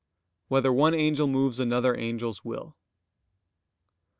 2] 0.47 0.47
Whether 0.55 0.73
one 0.73 0.95
angel 0.95 1.27
moves 1.27 1.59
another 1.59 1.93
angel's 1.93 2.43
will? 2.43 2.75